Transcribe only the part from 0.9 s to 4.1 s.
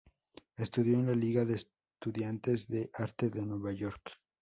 en la Liga de Estudiantes de Arte de Nueva York.